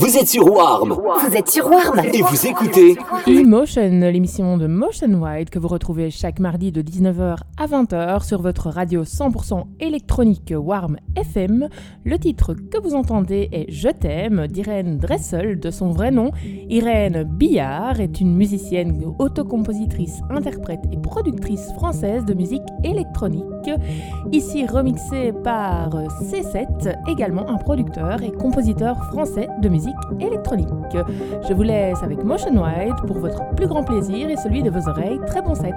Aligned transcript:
Vous 0.00 0.16
êtes 0.16 0.28
sur 0.28 0.46
Warm 0.46 0.92
Vous 0.92 1.36
êtes 1.36 1.48
sur 1.48 1.68
Warm 1.68 1.98
et 2.12 2.22
vous 2.22 2.46
écoutez 2.46 2.96
E-Motion, 3.26 3.98
l'émission 4.12 4.56
de 4.56 4.68
Motion 4.68 5.12
White 5.14 5.50
que 5.50 5.58
vous 5.58 5.66
retrouvez 5.66 6.08
chaque 6.10 6.38
mardi 6.38 6.70
de 6.70 6.82
19h 6.82 7.38
à 7.56 7.66
20h 7.66 8.24
sur 8.24 8.40
votre 8.40 8.68
radio 8.70 9.02
100% 9.02 9.64
électronique 9.80 10.54
Warm 10.56 10.98
FM. 11.16 11.68
Le 12.04 12.16
titre 12.16 12.54
que 12.54 12.80
vous 12.80 12.94
entendez 12.94 13.48
est 13.50 13.66
Je 13.72 13.88
t'aime 13.88 14.46
d'Irène 14.46 14.98
Dressel, 14.98 15.58
de 15.58 15.70
son 15.72 15.90
vrai 15.90 16.12
nom. 16.12 16.30
Irène 16.68 17.24
Billard 17.24 18.00
est 18.00 18.20
une 18.20 18.36
musicienne, 18.36 19.02
autocompositrice, 19.18 20.20
interprète 20.30 20.84
et 20.92 20.96
productrice 20.96 21.72
française 21.72 22.24
de 22.24 22.34
musique 22.34 22.62
électronique. 22.84 23.42
Ici 24.30 24.64
remixée 24.64 25.32
par 25.42 25.90
C7, 26.22 26.94
également 27.08 27.48
un 27.48 27.56
producteur 27.56 28.22
et 28.22 28.30
compositeur 28.30 28.96
français 29.06 29.48
de 29.60 29.68
musique 29.68 29.87
électronique. 30.20 30.68
Je 31.48 31.52
vous 31.52 31.62
laisse 31.62 32.02
avec 32.02 32.22
Motion 32.24 32.62
White 32.62 32.96
pour 33.06 33.18
votre 33.18 33.54
plus 33.54 33.66
grand 33.66 33.84
plaisir 33.84 34.28
et 34.28 34.36
celui 34.36 34.62
de 34.62 34.70
vos 34.70 34.88
oreilles. 34.88 35.20
Très 35.26 35.42
bon 35.42 35.54
set. 35.54 35.74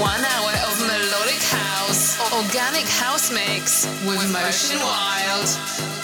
One 0.00 0.24
hour 0.24 0.52
of 0.70 0.78
melodic 0.86 1.42
house, 1.42 2.20
organic 2.32 2.86
house 2.86 3.32
mix 3.32 3.84
with, 4.06 4.18
with 4.18 4.32
Motion 4.32 4.78
Wild. 4.78 5.97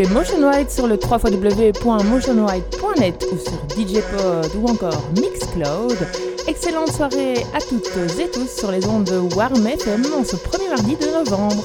Retrouvez 0.00 0.14
Motion 0.14 0.40
sur 0.68 0.86
le 0.86 0.94
www.motionwhite.net 0.94 3.26
ou 3.32 3.38
sur 3.38 3.58
DJpod 3.76 4.54
ou 4.56 4.68
encore 4.68 5.02
Mixcloud. 5.16 5.98
Excellente 6.46 6.92
soirée 6.92 7.44
à 7.52 7.60
toutes 7.60 7.90
et 8.18 8.30
tous 8.30 8.48
sur 8.48 8.70
les 8.70 8.86
ondes 8.86 9.04
de 9.04 9.18
Warm 9.36 9.66
FM 9.66 10.02
ce 10.24 10.36
premier 10.36 10.68
mardi 10.68 10.96
de 10.96 11.04
novembre. 11.06 11.64